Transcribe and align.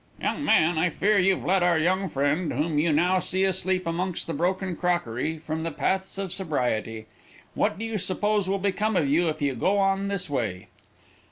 "Young 0.19 0.43
man, 0.43 0.79
I 0.79 0.89
fear 0.89 1.19
you've 1.19 1.45
led 1.45 1.61
our 1.61 1.77
young 1.77 2.09
friend, 2.09 2.51
whom 2.53 2.79
you 2.79 2.91
now 2.91 3.19
see 3.19 3.43
asleep 3.43 3.85
amongst 3.85 4.25
the 4.25 4.33
broken 4.33 4.75
crockery, 4.75 5.37
from 5.37 5.61
the 5.61 5.69
paths 5.69 6.17
of 6.17 6.33
sobriety. 6.33 7.05
What 7.53 7.77
do 7.77 7.85
you 7.85 7.99
suppose 7.99 8.49
will 8.49 8.57
become 8.57 8.95
of 8.97 9.07
you 9.07 9.29
if 9.29 9.43
you 9.43 9.53
go 9.53 9.77
on 9.77 9.99
in 9.99 10.07
this 10.07 10.27
way?" 10.27 10.69